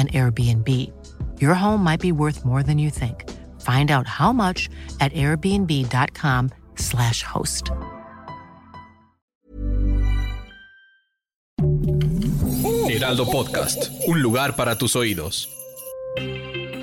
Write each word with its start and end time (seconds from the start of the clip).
an 0.00 0.08
Airbnb. 0.08 0.66
Your 1.38 1.54
home 1.54 1.84
might 1.84 2.00
be 2.00 2.12
worth 2.12 2.42
more 2.44 2.62
than 2.62 2.78
you 2.78 2.90
think. 2.90 3.28
Find 3.60 3.90
out 3.90 4.06
how 4.06 4.32
much 4.32 4.70
at 5.00 5.12
airbnb.com/slash 5.12 7.22
host. 7.22 7.70
Heraldo 12.88 13.26
Podcast, 13.26 13.90
un 14.08 14.22
lugar 14.22 14.56
para 14.56 14.78
tus 14.78 14.96
oídos. 14.96 15.50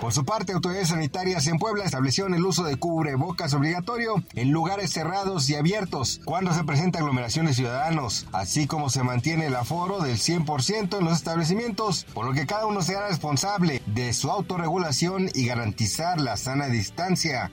Por 0.00 0.12
su 0.12 0.24
parte, 0.24 0.52
autoridades 0.52 0.88
sanitarias 0.88 1.46
en 1.46 1.58
Puebla 1.58 1.84
establecieron 1.84 2.34
el 2.34 2.44
uso 2.44 2.64
de 2.64 2.76
cubrebocas 2.76 3.54
obligatorio 3.54 4.22
en 4.34 4.50
lugares 4.50 4.92
cerrados 4.92 5.48
y 5.48 5.54
abiertos 5.54 6.20
cuando 6.24 6.52
se 6.52 6.64
presenta 6.64 6.98
aglomeración 6.98 7.46
de 7.46 7.54
ciudadanos, 7.54 8.26
así 8.32 8.66
como 8.66 8.90
se 8.90 9.02
mantiene 9.02 9.46
el 9.46 9.56
aforo 9.56 10.00
del 10.00 10.18
100% 10.18 10.98
en 10.98 11.04
los 11.04 11.14
establecimientos, 11.14 12.04
por 12.14 12.26
lo 12.26 12.32
que 12.32 12.46
cada 12.46 12.66
uno 12.66 12.82
será 12.82 13.08
responsable 13.08 13.82
de 13.86 14.12
su 14.12 14.30
autorregulación 14.30 15.30
y 15.34 15.46
garantizar 15.46 16.20
la 16.20 16.36
sana 16.36 16.66
distancia. 16.68 17.50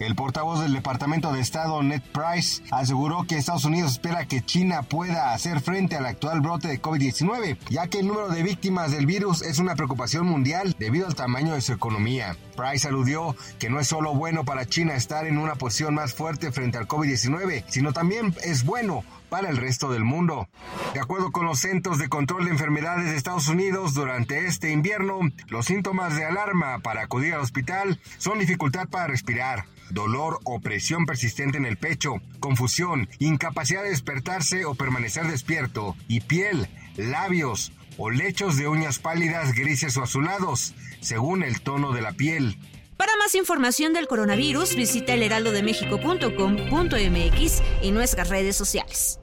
El 0.00 0.14
portavoz 0.14 0.60
del 0.60 0.72
Departamento 0.72 1.32
de 1.32 1.40
Estado, 1.40 1.82
Ned 1.82 2.02
Price, 2.12 2.62
aseguró 2.70 3.24
que 3.24 3.36
Estados 3.36 3.64
Unidos 3.64 3.92
espera 3.92 4.26
que 4.26 4.44
China 4.44 4.82
pueda 4.82 5.32
hacer 5.34 5.60
frente 5.60 5.96
al 5.96 6.06
actual 6.06 6.40
brote 6.40 6.68
de 6.68 6.80
COVID-19, 6.80 7.58
ya 7.68 7.88
que 7.88 8.00
el 8.00 8.06
número 8.06 8.28
de 8.28 8.42
víctimas 8.42 8.92
del 8.92 9.06
virus 9.06 9.42
es 9.42 9.58
una 9.58 9.74
preocupación 9.74 10.26
mundial 10.26 10.76
debido 10.78 11.06
al 11.06 11.14
tamaño 11.14 11.54
de 11.54 11.60
su 11.60 11.72
economía. 11.72 12.36
Price 12.56 12.86
aludió 12.86 13.36
que 13.58 13.70
no 13.70 13.80
es 13.80 13.88
solo 13.88 14.14
bueno 14.14 14.44
para 14.44 14.66
China 14.66 14.94
estar 14.94 15.26
en 15.26 15.38
una 15.38 15.54
posición 15.54 15.94
más 15.94 16.14
fuerte 16.14 16.52
frente 16.52 16.78
al 16.78 16.88
COVID-19, 16.88 17.64
sino 17.68 17.92
también 17.92 18.34
es 18.42 18.64
bueno 18.64 19.04
para 19.28 19.50
el 19.50 19.56
resto 19.56 19.90
del 19.90 20.04
mundo. 20.04 20.48
De 20.94 21.00
acuerdo 21.00 21.30
con 21.30 21.46
los 21.46 21.60
Centros 21.60 21.98
de 21.98 22.08
Control 22.08 22.44
de 22.44 22.50
Enfermedades 22.50 23.06
de 23.06 23.16
Estados 23.16 23.48
Unidos, 23.48 23.94
durante 23.94 24.46
este 24.46 24.70
invierno, 24.70 25.20
los 25.48 25.66
síntomas 25.66 26.16
de 26.16 26.24
alarma 26.24 26.78
para 26.80 27.02
acudir 27.02 27.34
al 27.34 27.40
hospital 27.40 28.00
son 28.18 28.38
dificultad 28.38 28.88
para 28.88 29.06
respirar, 29.06 29.57
dolor 29.90 30.40
o 30.44 30.60
presión 30.60 31.06
persistente 31.06 31.58
en 31.58 31.66
el 31.66 31.76
pecho, 31.76 32.20
confusión, 32.40 33.08
incapacidad 33.18 33.82
de 33.82 33.90
despertarse 33.90 34.64
o 34.64 34.74
permanecer 34.74 35.26
despierto, 35.26 35.96
y 36.08 36.20
piel, 36.20 36.68
labios 36.96 37.72
o 37.96 38.10
lechos 38.10 38.56
de 38.56 38.68
uñas 38.68 38.98
pálidas, 38.98 39.54
grises 39.54 39.96
o 39.96 40.02
azulados, 40.02 40.74
según 41.00 41.42
el 41.42 41.60
tono 41.60 41.92
de 41.92 42.02
la 42.02 42.12
piel. 42.12 42.56
Para 42.96 43.16
más 43.16 43.34
información 43.34 43.92
del 43.92 44.08
coronavirus, 44.08 44.74
visita 44.74 45.14
elheraldodemexico.com.mx 45.14 47.62
y 47.82 47.90
nuestras 47.92 48.28
redes 48.28 48.56
sociales. 48.56 49.20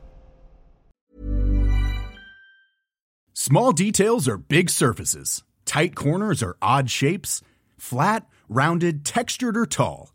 Small 3.34 3.74
details 3.74 4.28
are 4.28 4.38
big 4.38 4.70
surfaces. 4.70 5.44
Tight 5.66 5.94
corners 5.94 6.42
are 6.42 6.56
odd 6.62 6.90
shapes. 6.90 7.42
Flat, 7.78 8.26
rounded, 8.48 9.06
textured, 9.06 9.58
or 9.58 9.68
tall. 9.68 10.15